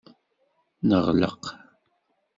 Neɣleq. 0.89 1.43